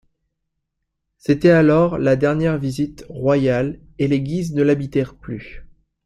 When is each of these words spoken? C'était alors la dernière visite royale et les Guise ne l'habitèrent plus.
C'était 1.19 1.51
alors 1.51 1.99
la 1.99 2.15
dernière 2.15 2.57
visite 2.57 3.05
royale 3.07 3.79
et 3.99 4.07
les 4.07 4.19
Guise 4.19 4.55
ne 4.55 4.63
l'habitèrent 4.63 5.13
plus. 5.13 5.67